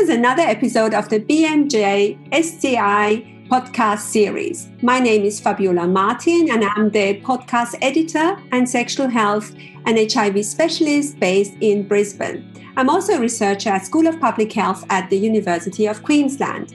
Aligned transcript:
is 0.00 0.08
another 0.08 0.40
episode 0.40 0.94
of 0.94 1.10
the 1.10 1.20
BMJ 1.20 2.16
STI 2.32 3.22
podcast 3.50 3.98
series. 3.98 4.70
My 4.80 4.98
name 4.98 5.24
is 5.24 5.38
Fabiola 5.38 5.86
Martin, 5.86 6.50
and 6.50 6.64
I'm 6.64 6.88
the 6.88 7.20
podcast 7.20 7.76
editor 7.82 8.38
and 8.50 8.66
sexual 8.66 9.08
health 9.08 9.52
and 9.84 9.98
HIV 10.10 10.42
specialist 10.46 11.20
based 11.20 11.52
in 11.60 11.86
Brisbane. 11.86 12.50
I'm 12.78 12.88
also 12.88 13.12
a 13.12 13.20
researcher 13.20 13.68
at 13.68 13.84
School 13.84 14.06
of 14.06 14.18
Public 14.18 14.50
Health 14.54 14.86
at 14.88 15.10
the 15.10 15.18
University 15.18 15.84
of 15.84 16.02
Queensland. 16.02 16.74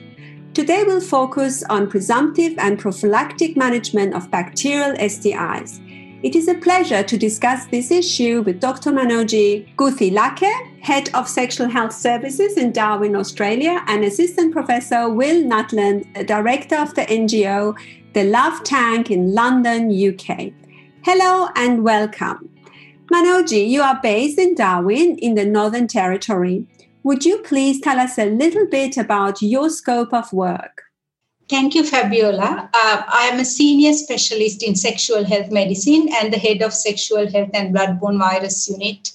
Today, 0.54 0.84
we'll 0.86 1.00
focus 1.00 1.64
on 1.68 1.90
presumptive 1.90 2.56
and 2.58 2.78
prophylactic 2.78 3.56
management 3.56 4.14
of 4.14 4.30
bacterial 4.30 4.92
STIs. 4.98 5.80
It 6.22 6.36
is 6.36 6.46
a 6.46 6.54
pleasure 6.54 7.02
to 7.02 7.18
discuss 7.18 7.66
this 7.66 7.90
issue 7.90 8.42
with 8.42 8.60
Dr. 8.60 8.92
Manoji 8.92 9.74
Gunathilake, 9.74 10.75
Head 10.86 11.10
of 11.14 11.28
Sexual 11.28 11.68
Health 11.68 11.92
Services 11.92 12.56
in 12.56 12.70
Darwin, 12.70 13.16
Australia, 13.16 13.82
and 13.88 14.04
Assistant 14.04 14.52
Professor 14.52 15.10
Will 15.10 15.42
Nutland, 15.42 16.06
Director 16.28 16.76
of 16.76 16.94
the 16.94 17.02
NGO 17.02 17.76
The 18.12 18.22
Love 18.22 18.62
Tank 18.62 19.10
in 19.10 19.34
London, 19.34 19.90
UK. 19.90 20.52
Hello 21.02 21.48
and 21.56 21.82
welcome. 21.82 22.48
Manoji, 23.12 23.68
you 23.68 23.82
are 23.82 23.98
based 24.00 24.38
in 24.38 24.54
Darwin 24.54 25.18
in 25.18 25.34
the 25.34 25.44
Northern 25.44 25.88
Territory. 25.88 26.68
Would 27.02 27.24
you 27.24 27.38
please 27.38 27.80
tell 27.80 27.98
us 27.98 28.16
a 28.16 28.30
little 28.30 28.66
bit 28.68 28.96
about 28.96 29.42
your 29.42 29.70
scope 29.70 30.14
of 30.14 30.32
work? 30.32 30.84
Thank 31.48 31.74
you, 31.74 31.82
Fabiola. 31.82 32.70
Uh, 32.72 33.02
I 33.08 33.30
am 33.32 33.40
a 33.40 33.44
senior 33.44 33.92
specialist 33.92 34.62
in 34.62 34.76
sexual 34.76 35.24
health 35.24 35.50
medicine 35.50 36.08
and 36.20 36.32
the 36.32 36.38
head 36.38 36.62
of 36.62 36.72
sexual 36.72 37.28
health 37.28 37.50
and 37.54 37.74
bloodborne 37.74 38.20
virus 38.20 38.68
unit 38.68 39.10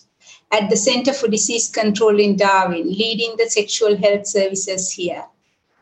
at 0.52 0.70
the 0.70 0.78
Center 0.78 1.14
for 1.14 1.28
Disease 1.28 1.70
Control 1.70 2.20
in 2.20 2.36
Darwin, 2.36 2.88
leading 2.88 3.36
the 3.38 3.50
sexual 3.50 3.96
health 3.98 4.28
services 4.28 4.92
here. 4.92 5.24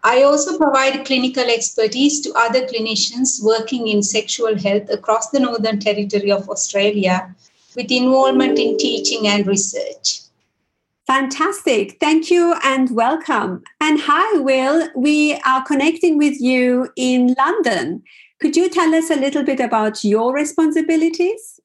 I 0.04 0.24
also 0.24 0.58
provide 0.58 1.06
clinical 1.06 1.44
expertise 1.44 2.22
to 2.22 2.34
other 2.34 2.66
clinicians 2.66 3.44
working 3.44 3.88
in 3.88 4.02
sexual 4.02 4.58
health 4.58 4.90
across 4.90 5.30
the 5.30 5.40
Northern 5.40 5.80
Territory 5.80 6.32
of 6.32 6.50
Australia 6.50 7.36
with 7.76 7.92
involvement 7.92 8.58
in 8.58 8.78
teaching 8.78 9.28
and 9.28 9.46
research. 9.46 10.22
Fantastic. 11.06 12.00
Thank 12.00 12.30
you 12.30 12.56
and 12.64 12.92
welcome. 12.92 13.64
And 13.82 14.00
hi, 14.00 14.40
Will. 14.40 14.88
We 14.96 15.36
are 15.46 15.64
connecting 15.66 16.18
with 16.18 16.40
you 16.40 16.90
in 16.96 17.36
London. 17.38 18.04
Could 18.40 18.56
you 18.56 18.70
tell 18.70 18.94
us 18.94 19.10
a 19.10 19.16
little 19.16 19.44
bit 19.44 19.60
about 19.60 20.04
your 20.04 20.34
responsibilities? 20.34 21.60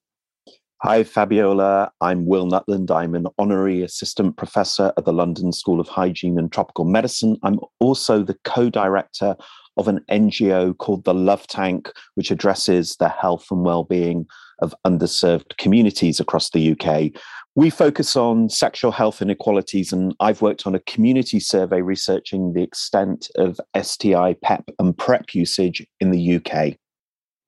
Hi, 0.85 1.03
Fabiola. 1.03 1.91
I'm 2.03 2.27
Will 2.27 2.45
Nutland. 2.45 2.91
I'm 2.91 3.15
an 3.15 3.27
honorary 3.39 3.81
assistant 3.81 4.37
professor 4.37 4.93
at 4.99 5.07
the 5.07 5.15
London 5.15 5.51
School 5.51 5.81
of 5.81 5.89
Hygiene 5.89 6.39
and 6.39 6.53
Tropical 6.53 6.85
Medicine. 6.85 7.39
I'm 7.43 7.59
also 7.81 8.23
the 8.23 8.37
co 8.45 8.69
director 8.69 9.35
of 9.79 9.89
an 9.89 10.05
NGO 10.11 10.77
called 10.77 11.05
the 11.05 11.15
Love 11.15 11.47
Tank, 11.47 11.91
which 12.17 12.31
addresses 12.31 12.97
the 12.97 13.09
health 13.09 13.47
and 13.51 13.65
well-being 13.65 14.27
of 14.59 14.75
underserved 14.87 15.57
communities 15.57 16.21
across 16.21 16.51
the 16.51 16.77
UK. 16.79 17.19
We 17.55 17.71
focus 17.71 18.15
on 18.15 18.51
sexual 18.51 18.93
health 18.93 19.23
inequalities, 19.23 19.91
and 19.91 20.15
I've 20.21 20.43
worked 20.43 20.67
on 20.67 20.75
a 20.75 20.81
community 20.81 21.41
survey 21.41 21.81
researching 21.81 22.53
the 22.53 22.63
extent 22.63 23.31
of 23.37 23.59
STI, 23.75 24.37
PEP, 24.43 24.69
and 24.79 24.95
PrEP 24.99 25.33
usage 25.33 25.87
in 26.01 26.11
the 26.11 26.37
UK. 26.37 26.75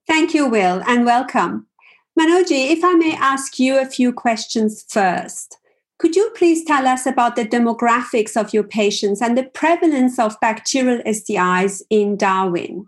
Thank 0.06 0.33
you, 0.33 0.47
Will, 0.47 0.83
and 0.87 1.05
welcome. 1.05 1.66
Manoji, 2.19 2.70
if 2.70 2.83
I 2.83 2.95
may 2.95 3.14
ask 3.14 3.59
you 3.59 3.78
a 3.78 3.84
few 3.84 4.12
questions 4.12 4.84
first. 4.89 5.59
Could 5.98 6.16
you 6.16 6.31
please 6.37 6.65
tell 6.65 6.87
us 6.87 7.06
about 7.06 7.37
the 7.37 7.44
demographics 7.44 8.37
of 8.38 8.53
your 8.53 8.65
patients 8.65 9.22
and 9.22 9.37
the 9.37 9.44
prevalence 9.44 10.19
of 10.19 10.41
bacterial 10.41 11.03
STIs 11.03 11.82
in 11.91 12.16
Darwin? 12.16 12.87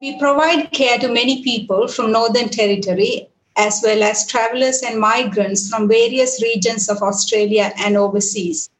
We 0.00 0.18
provide 0.18 0.72
care 0.72 0.98
to 0.98 1.08
many 1.08 1.42
people 1.42 1.88
from 1.88 2.12
Northern 2.12 2.48
Territory 2.48 3.28
as 3.56 3.80
well 3.82 4.02
as 4.02 4.26
travelers 4.26 4.82
and 4.82 5.00
migrants 5.00 5.68
from 5.68 5.88
various 5.88 6.40
regions 6.40 6.88
of 6.88 7.02
Australia 7.02 7.72
and 7.78 7.96
overseas. 7.96 8.70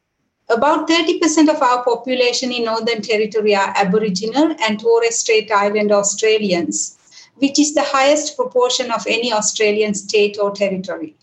About 0.49 0.89
30% 0.89 1.49
of 1.49 1.61
our 1.61 1.85
population 1.85 2.53
in 2.53 2.65
Northern 2.65 3.03
Territory 3.03 3.55
are 3.55 3.75
Aboriginal 3.77 4.55
and 4.63 4.81
Torres 4.81 5.19
Strait 5.19 5.51
Island 5.51 5.93
Australians, 5.93 6.98
which 7.39 7.59
is 7.59 7.75
the 7.75 7.83
highest 7.83 8.37
proportion 8.37 8.91
of 8.91 9.07
any 9.07 9.33
Australian 9.33 9.95
state 9.95 10.39
or 10.41 10.51
territory. 10.51 11.15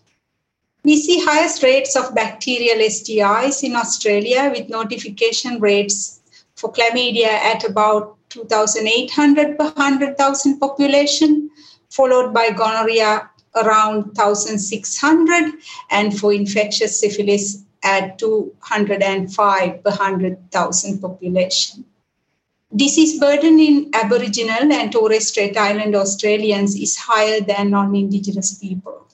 We 0.83 1.01
see 1.01 1.23
highest 1.23 1.63
rates 1.63 1.95
of 1.95 2.13
bacterial 2.13 2.77
STIs 2.77 3.63
in 3.63 3.75
Australia 3.75 4.51
with 4.53 4.69
notification 4.69 5.59
rates 5.59 6.21
for 6.55 6.71
chlamydia 6.71 7.27
at 7.27 7.63
about 7.63 8.17
2,800 8.29 9.57
per 9.57 9.65
100,000 9.65 10.59
population, 10.59 11.49
followed 11.89 12.33
by 12.33 12.51
gonorrhea 12.51 13.29
around 13.55 14.15
1,600, 14.15 15.53
and 15.89 16.19
for 16.19 16.33
infectious 16.33 16.99
syphilis 16.99 17.63
at 17.83 18.19
205 18.19 19.83
per 19.83 19.89
100,000 19.89 20.99
population. 20.99 21.85
Disease 22.75 23.19
burden 23.19 23.59
in 23.59 23.89
Aboriginal 23.93 24.71
and 24.71 24.91
Torres 24.91 25.27
Strait 25.29 25.55
Island 25.55 25.95
Australians 25.95 26.75
is 26.75 26.97
higher 26.97 27.39
than 27.39 27.71
non 27.71 27.95
Indigenous 27.95 28.57
people. 28.57 29.07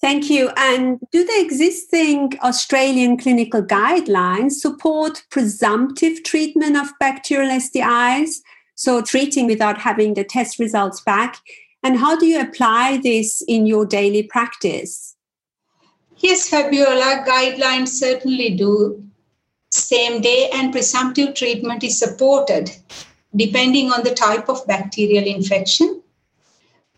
Thank 0.00 0.30
you. 0.30 0.50
And 0.56 0.98
do 1.12 1.24
the 1.24 1.40
existing 1.40 2.38
Australian 2.42 3.18
clinical 3.18 3.62
guidelines 3.62 4.52
support 4.52 5.24
presumptive 5.30 6.22
treatment 6.22 6.76
of 6.76 6.88
bacterial 6.98 7.50
STIs? 7.50 8.36
So, 8.76 9.02
treating 9.02 9.46
without 9.46 9.78
having 9.78 10.14
the 10.14 10.24
test 10.24 10.58
results 10.58 11.02
back 11.02 11.36
and 11.82 11.98
how 11.98 12.16
do 12.16 12.26
you 12.26 12.40
apply 12.40 13.00
this 13.02 13.42
in 13.48 13.66
your 13.66 13.86
daily 13.86 14.22
practice? 14.22 15.16
Yes, 16.18 16.48
Fabiola, 16.48 17.24
guidelines 17.26 17.88
certainly 17.88 18.50
do. 18.50 19.02
Same 19.70 20.20
day 20.20 20.50
and 20.52 20.72
presumptive 20.72 21.34
treatment 21.34 21.84
is 21.84 21.98
supported 21.98 22.70
depending 23.36 23.92
on 23.92 24.02
the 24.02 24.14
type 24.14 24.48
of 24.48 24.66
bacterial 24.66 25.24
infection. 25.24 26.02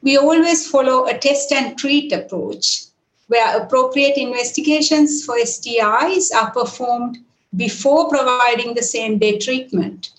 We 0.03 0.16
always 0.16 0.66
follow 0.66 1.06
a 1.06 1.19
test 1.19 1.53
and 1.53 1.77
treat 1.78 2.12
approach 2.12 2.84
where 3.28 3.62
appropriate 3.62 4.16
investigations 4.16 5.25
for 5.25 5.37
STIs 5.37 6.34
are 6.34 6.50
performed 6.50 7.19
before 7.56 8.09
providing 8.09 8.75
the 8.75 8.82
same 8.82 9.19
day 9.19 9.38
treatment. 9.38 10.11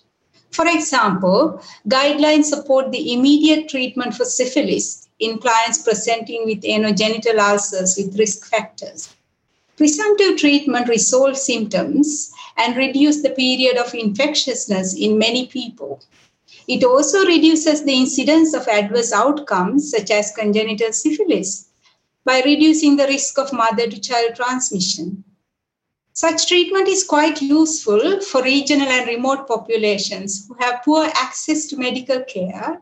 For 0.52 0.68
example, 0.68 1.62
guidelines 1.90 2.46
support 2.46 2.92
the 2.92 3.14
immediate 3.14 3.68
treatment 3.68 4.14
for 4.14 4.26
syphilis 4.26 5.08
in 5.20 5.40
clients 5.40 5.82
presenting 5.82 6.46
with 6.46 6.62
anogenital 6.62 7.40
ulcers 7.40 7.96
with 7.98 8.18
risk 8.18 8.46
factors. 8.46 9.10
Presumptive 9.76 10.38
treatment 10.38 10.88
resolves 10.88 11.42
symptoms 11.42 12.32
and 12.58 12.78
reduce 12.78 13.24
the 13.24 13.32
period 13.32 13.76
of 13.78 13.96
infectiousness 13.96 14.94
in 14.94 15.18
many 15.18 15.48
people. 15.48 16.00
It 16.68 16.84
also 16.84 17.26
reduces 17.26 17.84
the 17.84 17.94
incidence 17.94 18.54
of 18.54 18.68
adverse 18.68 19.12
outcomes 19.12 19.90
such 19.90 20.12
as 20.12 20.32
congenital 20.36 20.94
syphilis 20.94 21.70
by 22.24 22.42
reducing 22.46 22.96
the 22.96 23.08
risk 23.08 23.40
of 23.40 23.52
mother 23.52 23.88
to 23.88 24.00
child 24.00 24.36
transmission. 24.36 25.24
Such 26.14 26.48
treatment 26.48 26.88
is 26.88 27.04
quite 27.04 27.42
useful 27.42 28.22
for 28.22 28.44
regional 28.44 28.88
and 28.88 29.08
remote 29.08 29.48
populations 29.48 30.46
who 30.48 30.56
have 30.60 30.84
poor 30.86 31.06
access 31.06 31.66
to 31.68 31.78
medical 31.78 32.22
care 32.22 32.80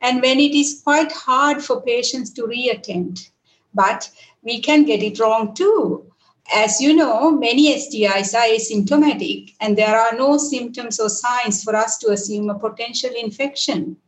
and 0.00 0.22
when 0.22 0.38
it 0.38 0.54
is 0.54 0.80
quite 0.84 1.10
hard 1.10 1.64
for 1.64 1.82
patients 1.82 2.30
to 2.34 2.42
reattend. 2.42 3.28
But 3.74 4.08
we 4.42 4.60
can 4.60 4.84
get 4.84 5.02
it 5.02 5.18
wrong 5.18 5.54
too. 5.54 6.12
As 6.54 6.80
you 6.80 6.94
know, 6.94 7.30
many 7.30 7.74
STIs 7.74 8.34
are 8.34 8.48
asymptomatic 8.48 9.54
and 9.60 9.76
there 9.76 9.98
are 9.98 10.16
no 10.16 10.38
symptoms 10.38 10.98
or 10.98 11.10
signs 11.10 11.62
for 11.62 11.76
us 11.76 11.98
to 11.98 12.10
assume 12.10 12.48
a 12.48 12.58
potential 12.58 13.10
infection. 13.20 13.98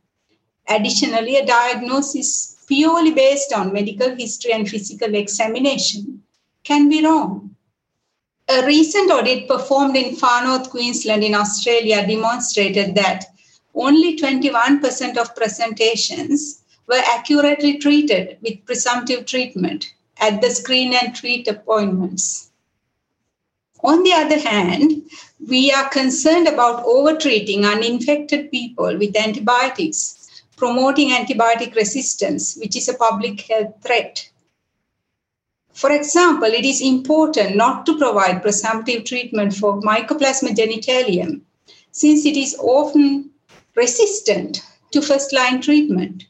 Additionally, 0.66 1.36
a 1.36 1.44
diagnosis 1.44 2.56
purely 2.66 3.10
based 3.10 3.52
on 3.52 3.72
medical 3.72 4.14
history 4.14 4.52
and 4.52 4.68
physical 4.68 5.14
examination 5.14 6.22
can 6.64 6.88
be 6.88 7.04
wrong. 7.04 7.54
A 8.48 8.64
recent 8.64 9.10
audit 9.10 9.46
performed 9.46 9.96
in 9.96 10.16
Far 10.16 10.44
North 10.44 10.70
Queensland 10.70 11.22
in 11.22 11.34
Australia 11.34 12.06
demonstrated 12.06 12.94
that 12.94 13.26
only 13.74 14.16
21% 14.16 15.16
of 15.18 15.36
presentations 15.36 16.62
were 16.86 17.02
accurately 17.06 17.78
treated 17.78 18.38
with 18.40 18.64
presumptive 18.64 19.26
treatment 19.26 19.92
at 20.20 20.40
the 20.40 20.50
screen 20.50 20.94
and 20.94 21.14
treat 21.14 21.48
appointments. 21.48 22.50
On 23.82 24.02
the 24.02 24.12
other 24.12 24.38
hand, 24.38 25.02
we 25.48 25.72
are 25.72 25.88
concerned 25.88 26.46
about 26.46 26.84
overtreating 26.84 27.64
uninfected 27.64 28.50
people 28.50 28.98
with 28.98 29.16
antibiotics, 29.16 30.42
promoting 30.56 31.10
antibiotic 31.10 31.74
resistance, 31.74 32.56
which 32.56 32.76
is 32.76 32.88
a 32.88 32.94
public 32.94 33.40
health 33.40 33.72
threat. 33.82 34.28
For 35.72 35.90
example, 35.92 36.50
it 36.52 36.66
is 36.66 36.82
important 36.82 37.56
not 37.56 37.86
to 37.86 37.96
provide 37.96 38.42
presumptive 38.42 39.04
treatment 39.04 39.54
for 39.54 39.80
Mycoplasma 39.80 40.54
genitalium 40.54 41.40
since 41.90 42.26
it 42.26 42.36
is 42.36 42.54
often 42.60 43.30
resistant 43.74 44.62
to 44.90 45.00
first 45.00 45.32
line 45.32 45.62
treatment. 45.62 46.24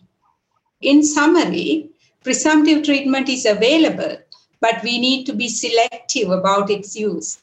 In 0.81 1.03
summary, 1.03 1.91
presumptive 2.23 2.85
treatment 2.85 3.29
is 3.29 3.47
available, 3.47 4.19
but 4.61 4.83
we 4.83 4.99
need 4.99 5.25
to 5.27 5.33
be 5.33 5.49
selective 5.49 6.31
about 6.31 6.71
its 6.71 6.95
use. 6.95 7.41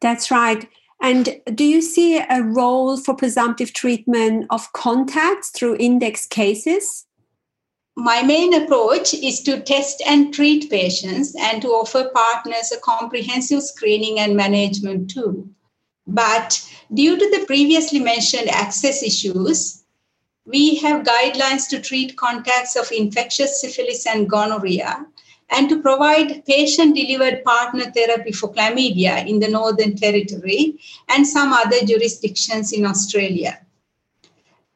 That's 0.00 0.30
right. 0.30 0.68
And 1.00 1.40
do 1.54 1.64
you 1.64 1.82
see 1.82 2.18
a 2.18 2.42
role 2.42 2.96
for 2.96 3.14
presumptive 3.14 3.72
treatment 3.72 4.46
of 4.50 4.72
contacts 4.72 5.50
through 5.50 5.76
index 5.78 6.26
cases? 6.26 7.06
My 7.96 8.22
main 8.22 8.52
approach 8.52 9.14
is 9.14 9.42
to 9.42 9.60
test 9.60 10.02
and 10.06 10.32
treat 10.32 10.70
patients 10.70 11.34
and 11.38 11.62
to 11.62 11.68
offer 11.68 12.10
partners 12.14 12.70
a 12.70 12.80
comprehensive 12.80 13.62
screening 13.62 14.18
and 14.20 14.36
management 14.36 15.10
tool. 15.10 15.48
But 16.06 16.62
due 16.92 17.18
to 17.18 17.30
the 17.30 17.46
previously 17.46 17.98
mentioned 17.98 18.48
access 18.48 19.02
issues, 19.02 19.82
we 20.46 20.76
have 20.76 21.04
guidelines 21.04 21.68
to 21.68 21.80
treat 21.80 22.16
contacts 22.16 22.76
of 22.76 22.90
infectious 22.92 23.60
syphilis 23.60 24.06
and 24.06 24.30
gonorrhea 24.30 25.04
and 25.50 25.68
to 25.68 25.82
provide 25.82 26.44
patient 26.46 26.94
delivered 26.94 27.44
partner 27.44 27.90
therapy 27.90 28.32
for 28.32 28.52
chlamydia 28.52 29.26
in 29.26 29.38
the 29.40 29.48
Northern 29.48 29.96
Territory 29.96 30.78
and 31.08 31.26
some 31.26 31.52
other 31.52 31.84
jurisdictions 31.84 32.72
in 32.72 32.86
Australia. 32.86 33.60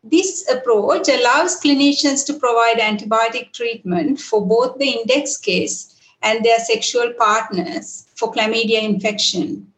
This 0.02 0.49
approach 0.50 1.08
allows 1.08 1.61
clinicians 1.61 2.25
to 2.26 2.34
provide 2.34 2.78
antibiotic 2.78 3.52
treatment 3.52 4.20
for 4.20 4.44
both 4.44 4.78
the 4.78 4.88
index 4.88 5.37
case 5.37 5.94
and 6.22 6.44
their 6.44 6.58
sexual 6.58 7.12
partners 7.19 8.06
for 8.14 8.32
chlamydia 8.32 8.82
infection. 8.82 9.72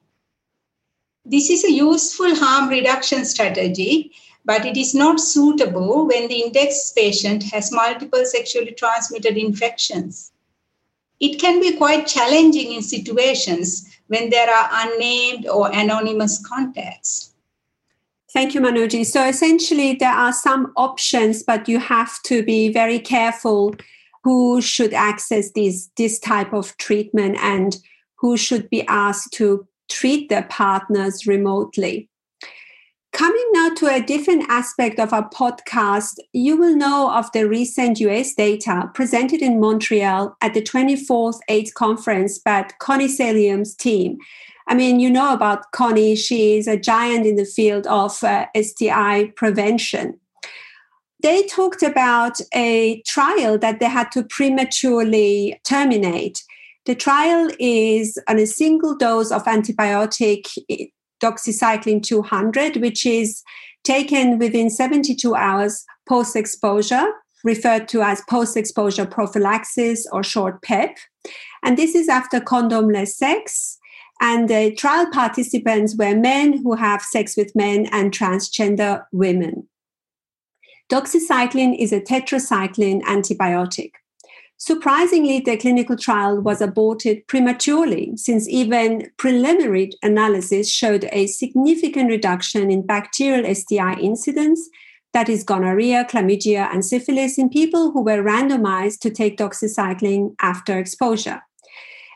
This 1.24 1.50
is 1.50 1.64
a 1.64 1.72
useful 1.72 2.34
harm 2.34 2.68
reduction 2.68 3.24
strategy, 3.24 4.12
but 4.44 4.66
it 4.66 4.76
is 4.76 4.94
not 4.94 5.20
suitable 5.20 6.06
when 6.06 6.28
the 6.28 6.42
index 6.42 6.92
patient 6.92 7.42
has 7.44 7.72
multiple 7.72 8.24
sexually 8.24 8.72
transmitted 8.72 9.36
infections. 9.36 10.32
It 11.20 11.40
can 11.40 11.60
be 11.60 11.76
quite 11.76 12.06
challenging 12.06 12.72
in 12.72 12.82
situations 12.82 13.88
when 14.08 14.30
there 14.30 14.50
are 14.50 14.68
unnamed 14.72 15.46
or 15.46 15.70
anonymous 15.72 16.44
contacts. 16.46 17.32
Thank 18.32 18.54
you, 18.54 18.60
Manoji. 18.60 19.04
So 19.04 19.24
essentially, 19.26 19.94
there 19.94 20.12
are 20.12 20.32
some 20.32 20.72
options, 20.76 21.42
but 21.42 21.68
you 21.68 21.78
have 21.78 22.20
to 22.24 22.42
be 22.42 22.72
very 22.72 22.98
careful 22.98 23.74
who 24.24 24.60
should 24.60 24.94
access 24.94 25.50
this, 25.52 25.90
this 25.96 26.18
type 26.18 26.52
of 26.52 26.76
treatment 26.78 27.36
and 27.40 27.76
who 28.16 28.36
should 28.36 28.70
be 28.70 28.86
asked 28.86 29.32
to 29.34 29.66
treat 29.88 30.28
their 30.28 30.44
partners 30.44 31.26
remotely. 31.26 32.08
Coming 33.12 33.44
now 33.52 33.74
to 33.74 33.86
a 33.88 34.00
different 34.00 34.46
aspect 34.48 34.98
of 34.98 35.12
our 35.12 35.28
podcast, 35.28 36.14
you 36.32 36.56
will 36.56 36.74
know 36.74 37.10
of 37.12 37.30
the 37.32 37.46
recent 37.46 38.00
US 38.00 38.34
data 38.34 38.90
presented 38.94 39.42
in 39.42 39.60
Montreal 39.60 40.36
at 40.40 40.54
the 40.54 40.62
24th 40.62 41.38
AIDS 41.48 41.72
conference 41.72 42.38
by 42.38 42.66
Connie 42.80 43.08
Seligman's 43.08 43.74
team 43.74 44.18
I 44.66 44.74
mean, 44.74 45.00
you 45.00 45.10
know 45.10 45.32
about 45.32 45.70
Connie, 45.72 46.16
she 46.16 46.56
is 46.56 46.68
a 46.68 46.76
giant 46.76 47.26
in 47.26 47.36
the 47.36 47.44
field 47.44 47.86
of 47.86 48.22
uh, 48.22 48.46
STI 48.56 49.32
prevention. 49.36 50.18
They 51.22 51.46
talked 51.46 51.82
about 51.82 52.40
a 52.54 53.02
trial 53.06 53.58
that 53.58 53.80
they 53.80 53.86
had 53.86 54.10
to 54.12 54.24
prematurely 54.24 55.60
terminate. 55.64 56.42
The 56.86 56.94
trial 56.94 57.50
is 57.60 58.18
on 58.28 58.38
a 58.38 58.46
single 58.46 58.96
dose 58.96 59.30
of 59.30 59.44
antibiotic 59.44 60.46
doxycycline 61.22 62.02
200, 62.02 62.76
which 62.76 63.06
is 63.06 63.42
taken 63.84 64.38
within 64.38 64.70
72 64.70 65.34
hours 65.34 65.84
post 66.08 66.36
exposure, 66.36 67.06
referred 67.44 67.88
to 67.88 68.02
as 68.02 68.22
post 68.28 68.56
exposure 68.56 69.06
prophylaxis 69.06 70.06
or 70.12 70.22
short 70.22 70.62
PEP. 70.62 70.96
And 71.62 71.76
this 71.76 71.94
is 71.94 72.08
after 72.08 72.40
condomless 72.40 73.08
sex 73.08 73.78
and 74.22 74.48
the 74.48 74.72
trial 74.76 75.10
participants 75.10 75.96
were 75.96 76.14
men 76.14 76.62
who 76.62 76.76
have 76.76 77.02
sex 77.02 77.36
with 77.36 77.56
men 77.56 77.86
and 77.90 78.12
transgender 78.12 79.04
women. 79.10 79.68
Doxycycline 80.90 81.76
is 81.76 81.92
a 81.92 82.00
tetracycline 82.00 83.02
antibiotic. 83.02 83.90
Surprisingly, 84.64 85.40
the 85.40 85.56
clinical 85.56 85.96
trial 85.96 86.40
was 86.40 86.60
aborted 86.60 87.26
prematurely 87.26 88.12
since 88.16 88.48
even 88.48 89.10
preliminary 89.16 89.90
analysis 90.04 90.70
showed 90.70 91.08
a 91.10 91.26
significant 91.26 92.08
reduction 92.08 92.70
in 92.70 92.86
bacterial 92.86 93.52
STI 93.52 93.94
incidence, 93.94 94.70
that 95.14 95.28
is, 95.28 95.42
gonorrhea, 95.42 96.06
chlamydia, 96.08 96.72
and 96.72 96.84
syphilis, 96.84 97.38
in 97.38 97.48
people 97.48 97.90
who 97.90 98.02
were 98.02 98.22
randomized 98.22 99.00
to 99.00 99.10
take 99.10 99.36
doxycycline 99.36 100.36
after 100.40 100.78
exposure. 100.78 101.42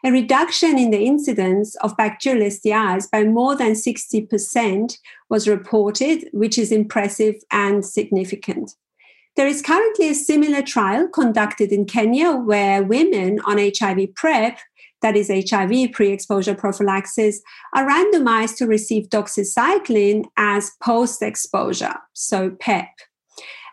A 0.05 0.13
reduction 0.13 0.79
in 0.79 0.93
the 0.93 1.05
incidence 1.05 1.75
of 1.79 1.97
bacterial 1.97 2.49
STIs 2.49 3.11
by 3.11 3.25
more 3.25 3.57
than 3.57 3.73
60% 3.73 4.99
was 5.29 5.49
reported, 5.49 6.29
which 6.33 6.59
is 6.59 6.71
impressive 6.71 7.35
and 7.51 7.85
significant. 7.85 8.77
There 9.37 9.47
is 9.47 9.61
currently 9.61 10.09
a 10.09 10.15
similar 10.15 10.63
trial 10.63 11.09
conducted 11.09 11.71
in 11.71 11.85
Kenya 11.85 12.33
where 12.33 12.83
women 12.83 13.39
on 13.41 13.59
HIV 13.59 14.15
PrEP, 14.15 14.59
that 15.03 15.15
is 15.15 15.29
HIV 15.29 15.93
pre 15.93 16.11
exposure 16.11 16.55
prophylaxis, 16.55 17.43
are 17.75 17.87
randomized 17.87 18.57
to 18.57 18.67
receive 18.67 19.11
doxycycline 19.11 20.25
as 20.39 20.73
post 20.83 21.21
exposure, 21.21 21.97
so 22.15 22.51
PEP. 22.59 22.89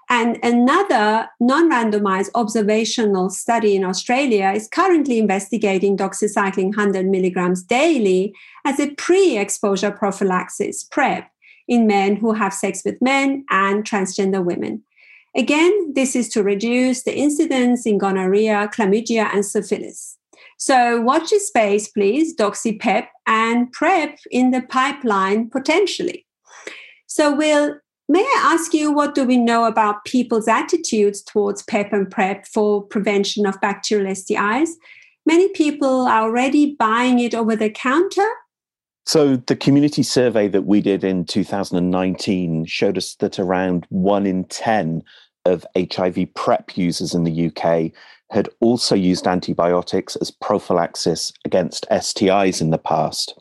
And 0.10 0.38
another 0.44 1.30
non 1.39 1.71
randomized 1.71 2.31
observational 2.36 3.30
study 3.30 3.77
in 3.77 3.86
Australia 3.86 4.51
is 4.54 4.68
currently 4.68 5.18
investigating 5.18 5.95
doxycycline 5.95 6.75
100 6.75 7.06
milligrams 7.06 7.63
daily 7.63 8.36
as 8.65 8.81
a 8.81 8.92
pre 8.95 9.38
exposure 9.38 9.92
prophylaxis, 9.92 10.83
PrEP, 10.83 11.25
in 11.69 11.88
men 11.88 12.18
who 12.18 12.33
have 12.33 12.54
sex 12.54 12.81
with 12.83 13.01
men 13.01 13.45
and 13.50 13.86
transgender 13.86 14.44
women. 14.44 14.83
Again, 15.35 15.94
this 15.94 16.15
is 16.15 16.29
to 16.29 16.43
reduce 16.43 17.03
the 17.03 17.17
incidence 17.17 17.86
in 17.86 17.98
gonorrhea, 17.98 18.69
chlamydia, 18.74 19.34
and 19.34 19.46
syphilis. 19.46 20.17
So 20.57 21.01
watch 21.01 21.31
this 21.31 21.48
space, 21.48 21.88
please, 21.88 22.36
DoxyPEP 22.36 23.07
and 23.25 23.72
PrEP 23.72 24.19
in 24.29 24.51
the 24.51 24.62
pipeline 24.62 25.50
potentially. 25.50 26.25
So 27.07 27.36
we'll 27.36 27.75
May 28.10 28.19
I 28.19 28.53
ask 28.53 28.74
you 28.74 28.91
what 28.91 29.15
do 29.15 29.24
we 29.24 29.38
know 29.38 29.63
about 29.63 30.03
people's 30.03 30.50
attitudes 30.50 31.22
towards 31.24 31.63
PEP 31.63 31.93
and 31.93 32.12
PrEP 32.12 32.46
for 32.46 32.84
prevention 32.84 33.46
of 33.46 33.60
bacterial 33.62 34.12
STIs? 34.12 34.72
Many 35.25 35.48
people 35.50 36.01
are 36.01 36.24
already 36.24 36.75
buying 36.75 37.19
it 37.19 37.34
over 37.34 37.55
the 37.55 37.69
counter. 37.69 38.27
So, 39.05 39.38
the 39.38 39.55
community 39.55 40.03
survey 40.03 40.48
that 40.50 40.63
we 40.63 40.81
did 40.81 41.03
in 41.03 41.25
2019 41.25 42.65
showed 42.65 42.98
us 42.98 43.15
that 43.15 43.39
around 43.39 43.86
one 43.89 44.25
in 44.25 44.43
10 44.46 45.01
of 45.45 45.65
HIV 45.77 46.33
PrEP 46.35 46.77
users 46.77 47.13
in 47.13 47.23
the 47.23 47.47
UK 47.47 47.91
had 48.31 48.50
also 48.62 48.95
used 48.95 49.27
antibiotics 49.27 50.15
as 50.15 50.31
prophylaxis 50.31 51.31
against 51.45 51.85
STIs 51.91 52.62
in 52.62 52.71
the 52.71 52.77
past. 52.77 53.39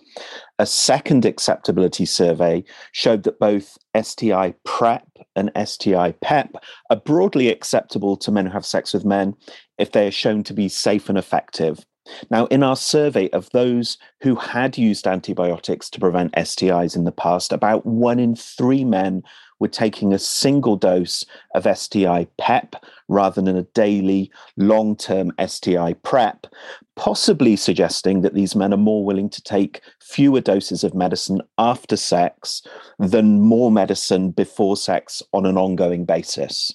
A 0.58 0.66
second 0.66 1.24
acceptability 1.24 2.04
survey 2.04 2.64
showed 2.92 3.22
that 3.22 3.38
both 3.38 3.78
STI 4.00 4.54
PrEP 4.64 5.06
and 5.34 5.50
STI 5.56 6.12
PEP 6.20 6.56
are 6.90 6.96
broadly 6.96 7.48
acceptable 7.48 8.16
to 8.18 8.30
men 8.30 8.46
who 8.46 8.52
have 8.52 8.66
sex 8.66 8.92
with 8.92 9.04
men 9.04 9.34
if 9.78 9.92
they 9.92 10.06
are 10.06 10.12
shown 10.12 10.42
to 10.44 10.52
be 10.52 10.68
safe 10.68 11.08
and 11.08 11.16
effective. 11.16 11.84
Now, 12.30 12.46
in 12.46 12.62
our 12.62 12.76
survey 12.76 13.28
of 13.30 13.50
those 13.50 13.96
who 14.22 14.34
had 14.34 14.76
used 14.76 15.06
antibiotics 15.06 15.88
to 15.90 16.00
prevent 16.00 16.32
STIs 16.32 16.96
in 16.96 17.04
the 17.04 17.12
past, 17.12 17.52
about 17.52 17.86
one 17.86 18.18
in 18.18 18.34
three 18.34 18.84
men 18.84 19.22
were 19.60 19.68
taking 19.68 20.12
a 20.12 20.18
single 20.18 20.74
dose 20.76 21.24
of 21.54 21.64
STI 21.64 22.26
PEP 22.36 22.74
rather 23.06 23.40
than 23.40 23.56
a 23.56 23.62
daily 23.62 24.30
long 24.56 24.96
term 24.96 25.32
STI 25.46 25.92
PrEP, 26.02 26.48
possibly 26.96 27.54
suggesting 27.54 28.22
that 28.22 28.34
these 28.34 28.56
men 28.56 28.74
are 28.74 28.78
more 28.78 29.04
willing 29.04 29.30
to 29.30 29.42
take 29.42 29.80
fewer 30.00 30.40
doses 30.40 30.82
of 30.82 30.94
medicine 30.94 31.40
after 31.58 31.96
sex 31.96 32.62
than 32.98 33.40
more 33.40 33.70
medicine 33.70 34.32
before 34.32 34.76
sex 34.76 35.22
on 35.32 35.46
an 35.46 35.56
ongoing 35.56 36.04
basis. 36.04 36.74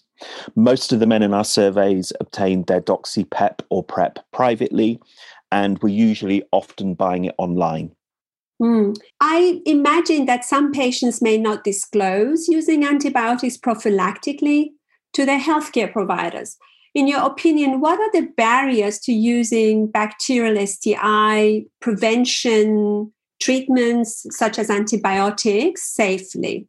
Most 0.55 0.91
of 0.91 1.00
the 1.00 1.07
men 1.07 1.24
in 1.24 1.33
our 1.33 1.45
surveys 1.45 2.12
obtained 2.19 2.67
their 2.67 2.81
Doxy 2.81 3.29
PEP 3.29 3.62
or 3.69 3.83
PrEP 3.83 4.19
privately 4.31 5.00
and 5.51 5.79
were 5.79 5.89
usually 5.89 6.43
often 6.51 6.93
buying 6.93 7.25
it 7.25 7.36
online. 7.38 7.91
Mm. 8.62 8.97
I 9.21 9.62
imagine 9.65 10.25
that 10.25 10.43
some 10.43 10.71
patients 10.71 11.21
may 11.21 11.38
not 11.38 11.63
disclose 11.63 12.47
using 12.47 12.83
antibiotics 12.83 13.57
prophylactically 13.57 14.69
to 15.13 15.25
their 15.25 15.39
healthcare 15.39 15.91
providers. 15.91 16.57
in 16.95 17.07
your 17.07 17.21
opinion, 17.21 17.79
what 17.79 18.00
are 18.00 18.12
the 18.12 18.27
barriers 18.38 18.97
to 18.97 19.13
using 19.13 19.86
bacterial 19.86 20.65
STI 20.65 21.63
prevention 21.79 23.13
treatments 23.39 24.25
such 24.31 24.57
as 24.57 24.71
antibiotics 24.71 25.83
safely? 25.83 26.67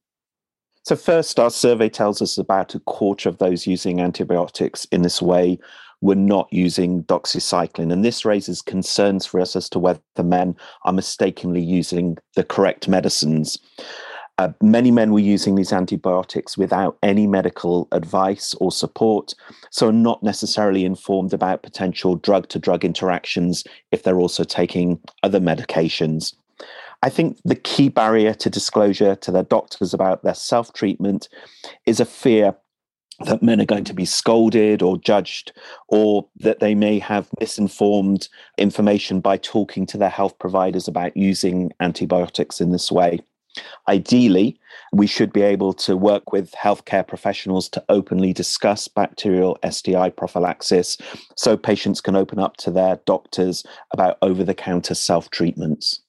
So, 0.88 0.97
first, 0.97 1.38
our 1.38 1.50
survey 1.50 1.90
tells 1.90 2.23
us 2.23 2.38
about 2.38 2.75
a 2.75 2.80
quarter 2.80 3.28
of 3.28 3.37
those 3.37 3.66
using 3.66 4.00
antibiotics 4.00 4.87
in 4.87 5.02
this 5.02 5.21
way 5.21 5.59
were 6.00 6.14
not 6.14 6.49
using 6.50 7.04
doxycycline. 7.04 7.92
And 7.92 8.02
this 8.02 8.25
raises 8.25 8.62
concerns 8.62 9.26
for 9.26 9.38
us 9.38 9.54
as 9.54 9.68
to 9.68 9.78
whether 9.78 10.00
men 10.16 10.57
are 10.87 10.95
mistakenly 10.95 11.61
using 11.61 12.16
the 12.37 12.42
correct 12.42 12.88
medicines. 12.88 13.59
Uh, 14.38 14.49
many 14.62 14.90
men 14.90 15.12
were 15.12 15.18
using 15.18 15.57
these 15.57 15.75
antibiotics 15.75 16.57
without 16.57 16.97
any 17.02 17.26
medical 17.26 17.87
advice 17.92 18.54
or 18.54 18.73
support, 18.73 19.35
so 19.71 19.88
are 19.88 19.92
not 19.92 20.23
necessarily 20.23 20.87
informed 20.87 21.35
about 21.35 21.62
potential 21.62 22.16
drug 22.16 22.49
to 22.49 22.59
drug 22.59 22.83
interactions 22.83 23.62
if 23.92 24.04
they're 24.04 24.21
also 24.21 24.42
taking 24.42 24.99
other 25.23 25.38
medications. 25.38 26.33
I 27.02 27.10
think 27.10 27.38
the 27.44 27.54
key 27.54 27.88
barrier 27.88 28.34
to 28.34 28.50
disclosure 28.50 29.14
to 29.16 29.30
their 29.30 29.44
doctors 29.44 29.94
about 29.94 30.24
their 30.24 30.34
self 30.34 30.72
treatment 30.72 31.28
is 31.86 32.00
a 32.00 32.04
fear 32.04 32.56
that 33.20 33.42
men 33.42 33.60
are 33.60 33.66
going 33.66 33.84
to 33.84 33.94
be 33.94 34.04
scolded 34.04 34.82
or 34.82 34.96
judged, 34.96 35.52
or 35.88 36.28
that 36.36 36.60
they 36.60 36.74
may 36.74 36.98
have 36.98 37.28
misinformed 37.40 38.28
information 38.58 39.20
by 39.20 39.36
talking 39.36 39.86
to 39.86 39.98
their 39.98 40.08
health 40.08 40.38
providers 40.38 40.86
about 40.86 41.16
using 41.16 41.72
antibiotics 41.80 42.60
in 42.60 42.70
this 42.70 42.92
way. 42.92 43.20
Ideally, 43.88 44.58
we 44.92 45.08
should 45.08 45.32
be 45.32 45.42
able 45.42 45.72
to 45.74 45.96
work 45.96 46.32
with 46.32 46.52
healthcare 46.52 47.06
professionals 47.06 47.68
to 47.70 47.84
openly 47.88 48.32
discuss 48.32 48.86
bacterial 48.86 49.58
STI 49.68 50.10
prophylaxis 50.10 50.96
so 51.36 51.56
patients 51.56 52.00
can 52.00 52.14
open 52.14 52.38
up 52.38 52.56
to 52.58 52.70
their 52.70 53.00
doctors 53.04 53.64
about 53.92 54.18
over 54.22 54.44
the 54.44 54.54
counter 54.54 54.94
self 54.94 55.30
treatments. 55.30 56.02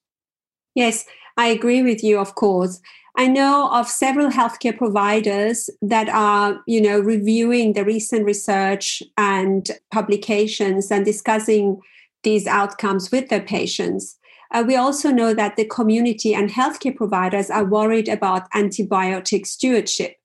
Yes, 0.76 1.06
I 1.38 1.48
agree 1.48 1.82
with 1.82 2.04
you, 2.04 2.20
of 2.20 2.36
course. 2.36 2.82
I 3.18 3.28
know 3.28 3.70
of 3.72 3.88
several 3.90 4.30
healthcare 4.30 4.78
providers 4.78 5.70
that 5.82 6.08
are, 6.10 6.62
you 6.68 6.80
know, 6.80 7.00
reviewing 7.00 7.74
the 7.74 7.84
recent 7.84 8.26
research 8.26 9.04
and 9.18 9.70
publications 9.92 10.92
and 10.92 11.04
discussing 11.04 11.82
these 12.24 12.48
outcomes 12.48 13.12
with 13.12 13.30
their 13.30 13.42
patients. 13.42 14.18
Uh, 14.52 14.64
we 14.66 14.76
also 14.76 15.12
know 15.12 15.34
that 15.34 15.56
the 15.58 15.66
community 15.66 16.34
and 16.34 16.50
healthcare 16.50 16.96
providers 16.96 17.50
are 17.50 17.66
worried 17.66 18.08
about 18.08 18.50
antibiotic 18.52 19.46
stewardship. 19.46 20.16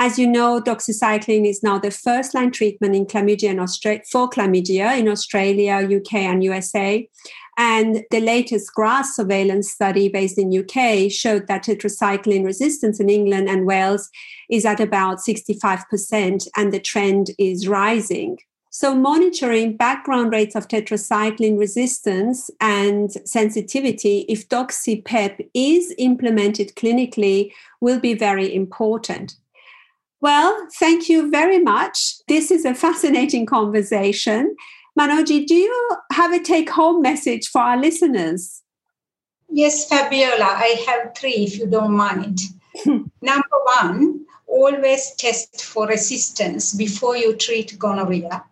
As 0.00 0.16
you 0.16 0.28
know, 0.28 0.62
doxycycline 0.62 1.44
is 1.44 1.62
now 1.62 1.78
the 1.78 1.90
first 1.90 2.32
line 2.32 2.52
treatment 2.52 2.94
in 2.94 3.04
chlamydia 3.04 3.50
in 3.50 3.58
Australia, 3.58 4.02
for 4.10 4.30
chlamydia 4.30 4.96
in 4.96 5.08
Australia, 5.08 5.80
UK, 5.82 6.14
and 6.14 6.44
USA. 6.44 7.08
And 7.58 8.04
the 8.12 8.20
latest 8.20 8.72
GRASP 8.72 9.16
surveillance 9.16 9.68
study 9.68 10.08
based 10.08 10.38
in 10.38 10.56
UK 10.56 11.10
showed 11.10 11.48
that 11.48 11.64
tetracycline 11.64 12.44
resistance 12.44 13.00
in 13.00 13.10
England 13.10 13.48
and 13.48 13.66
Wales 13.66 14.08
is 14.48 14.64
at 14.64 14.78
about 14.78 15.18
65%, 15.18 16.46
and 16.56 16.72
the 16.72 16.78
trend 16.78 17.32
is 17.36 17.66
rising. 17.66 18.38
So, 18.70 18.94
monitoring 18.94 19.76
background 19.76 20.30
rates 20.30 20.54
of 20.54 20.68
tetracycline 20.68 21.58
resistance 21.58 22.48
and 22.60 23.10
sensitivity, 23.24 24.24
if 24.28 24.48
doxypep 24.48 25.48
is 25.52 25.92
implemented 25.98 26.76
clinically, 26.76 27.50
will 27.80 27.98
be 27.98 28.14
very 28.14 28.54
important. 28.54 29.34
Well, 30.20 30.68
thank 30.78 31.08
you 31.08 31.30
very 31.30 31.58
much. 31.58 32.14
This 32.28 32.52
is 32.52 32.64
a 32.64 32.74
fascinating 32.86 33.46
conversation. 33.46 34.54
Manoji, 34.98 35.46
do 35.46 35.54
you 35.54 35.90
have 36.10 36.32
a 36.32 36.42
take 36.42 36.70
home 36.70 37.02
message 37.02 37.46
for 37.48 37.60
our 37.60 37.76
listeners? 37.76 38.62
Yes, 39.48 39.88
Fabiola, 39.88 40.44
I 40.44 40.84
have 40.88 41.14
three 41.16 41.44
if 41.44 41.56
you 41.56 41.66
don't 41.66 41.92
mind. 41.92 42.40
Number 43.22 43.58
one, 43.80 44.26
always 44.48 45.14
test 45.14 45.62
for 45.62 45.86
resistance 45.86 46.74
before 46.74 47.16
you 47.16 47.36
treat 47.36 47.78
gonorrhea. 47.78 48.42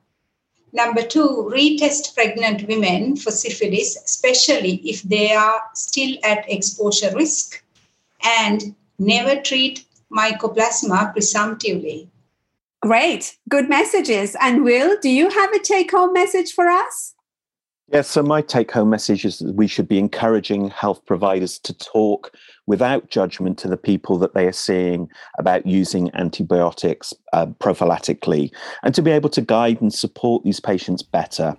Number 0.72 1.02
two, 1.02 1.50
retest 1.52 2.14
pregnant 2.14 2.68
women 2.68 3.16
for 3.16 3.32
syphilis, 3.32 3.96
especially 3.96 4.76
if 4.88 5.02
they 5.02 5.32
are 5.32 5.60
still 5.74 6.16
at 6.22 6.48
exposure 6.48 7.12
risk. 7.16 7.64
And 8.22 8.76
never 9.00 9.40
treat 9.40 9.84
mycoplasma 10.12 11.12
presumptively. 11.12 12.08
Great, 12.86 13.36
good 13.48 13.68
messages. 13.68 14.36
And 14.40 14.62
Will, 14.62 14.96
do 15.00 15.08
you 15.08 15.28
have 15.28 15.52
a 15.52 15.58
take 15.58 15.90
home 15.90 16.12
message 16.12 16.52
for 16.52 16.68
us? 16.68 17.14
Yes, 17.88 18.08
so 18.08 18.22
my 18.22 18.42
take 18.42 18.70
home 18.70 18.90
message 18.90 19.24
is 19.24 19.40
that 19.40 19.56
we 19.56 19.66
should 19.66 19.88
be 19.88 19.98
encouraging 19.98 20.70
health 20.70 21.04
providers 21.04 21.58
to 21.60 21.76
talk 21.76 22.32
without 22.68 23.10
judgment 23.10 23.58
to 23.58 23.66
the 23.66 23.76
people 23.76 24.18
that 24.18 24.34
they 24.34 24.46
are 24.46 24.52
seeing 24.52 25.08
about 25.40 25.66
using 25.66 26.12
antibiotics 26.14 27.12
uh, 27.32 27.46
prophylactically 27.46 28.52
and 28.84 28.94
to 28.94 29.02
be 29.02 29.10
able 29.10 29.30
to 29.30 29.40
guide 29.40 29.80
and 29.80 29.92
support 29.92 30.44
these 30.44 30.60
patients 30.60 31.02
better. 31.02 31.56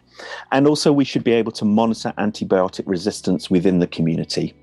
And 0.53 0.65
also, 0.65 0.93
we 0.93 1.03
should 1.03 1.25
be 1.25 1.33
able 1.33 1.51
to 1.53 1.65
monitor 1.65 2.13
antibiotic 2.17 2.83
resistance 2.85 3.49
within 3.49 3.79
the 3.79 3.87
community. 3.87 4.53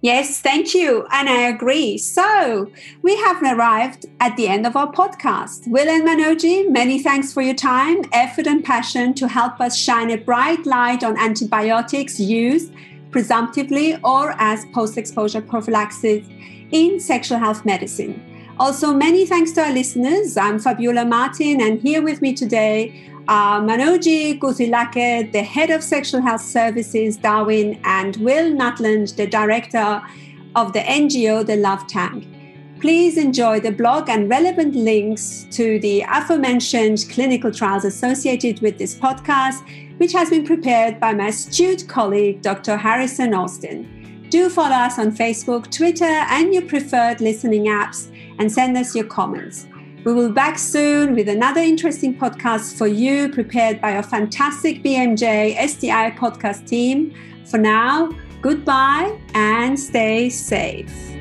Yes, 0.00 0.40
thank 0.40 0.74
you. 0.74 1.08
And 1.10 1.28
I 1.28 1.48
agree. 1.48 1.98
So 1.98 2.70
we 3.02 3.16
have 3.16 3.42
arrived 3.42 4.06
at 4.20 4.36
the 4.36 4.46
end 4.46 4.64
of 4.64 4.76
our 4.76 4.92
podcast. 4.92 5.66
Will 5.66 5.88
and 5.88 6.06
Manoji, 6.06 6.70
many 6.70 7.02
thanks 7.02 7.32
for 7.32 7.42
your 7.42 7.54
time, 7.54 8.02
effort, 8.12 8.46
and 8.46 8.64
passion 8.64 9.12
to 9.14 9.26
help 9.26 9.60
us 9.60 9.76
shine 9.76 10.12
a 10.12 10.16
bright 10.16 10.64
light 10.66 11.02
on 11.02 11.18
antibiotics 11.18 12.20
used 12.20 12.72
presumptively 13.10 13.98
or 14.04 14.34
as 14.38 14.66
post 14.66 14.98
exposure 14.98 15.40
prophylaxis 15.40 16.24
in 16.70 17.00
sexual 17.00 17.38
health 17.38 17.64
medicine. 17.64 18.22
Also, 18.60 18.92
many 18.92 19.26
thanks 19.26 19.50
to 19.52 19.62
our 19.62 19.72
listeners. 19.72 20.36
I'm 20.36 20.60
Fabiola 20.60 21.04
Martin, 21.06 21.60
and 21.60 21.80
here 21.80 22.02
with 22.02 22.22
me 22.22 22.34
today 22.34 23.10
uh, 23.28 23.60
Manoji 23.60 24.38
Gunathilake, 24.38 25.32
the 25.32 25.42
head 25.42 25.70
of 25.70 25.82
sexual 25.84 26.22
health 26.22 26.40
services, 26.40 27.16
Darwin, 27.18 27.78
and 27.84 28.16
Will 28.16 28.50
Nutland, 28.52 29.08
the 29.16 29.26
director 29.26 30.02
of 30.56 30.72
the 30.72 30.80
NGO, 30.80 31.44
The 31.44 31.56
Love 31.56 31.86
Tank. 31.86 32.26
Please 32.80 33.18
enjoy 33.18 33.60
the 33.60 33.72
blog 33.72 34.08
and 34.08 34.30
relevant 34.30 34.74
links 34.74 35.46
to 35.50 35.78
the 35.80 36.04
aforementioned 36.10 37.04
clinical 37.10 37.52
trials 37.52 37.84
associated 37.84 38.60
with 38.60 38.78
this 38.78 38.94
podcast, 38.94 39.60
which 39.98 40.12
has 40.12 40.30
been 40.30 40.46
prepared 40.46 40.98
by 40.98 41.12
my 41.12 41.26
astute 41.26 41.86
colleague, 41.86 42.40
Dr. 42.40 42.78
Harrison 42.78 43.34
Austin. 43.34 44.26
Do 44.30 44.48
follow 44.48 44.76
us 44.76 44.98
on 44.98 45.12
Facebook, 45.12 45.70
Twitter, 45.70 46.04
and 46.04 46.54
your 46.54 46.62
preferred 46.62 47.20
listening 47.20 47.64
apps, 47.66 48.10
and 48.38 48.50
send 48.50 48.76
us 48.78 48.94
your 48.94 49.06
comments. 49.06 49.66
We 50.04 50.14
will 50.14 50.28
be 50.28 50.34
back 50.34 50.58
soon 50.58 51.14
with 51.14 51.28
another 51.28 51.60
interesting 51.60 52.14
podcast 52.14 52.78
for 52.78 52.86
you, 52.86 53.28
prepared 53.30 53.80
by 53.80 53.96
our 53.96 54.02
fantastic 54.02 54.82
BMJ 54.82 55.68
STI 55.68 56.12
podcast 56.12 56.66
team. 56.66 57.12
For 57.44 57.58
now, 57.58 58.10
goodbye 58.40 59.18
and 59.34 59.78
stay 59.78 60.30
safe. 60.30 61.17